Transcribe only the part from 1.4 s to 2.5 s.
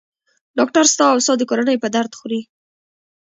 کورنۍ په درد خوري.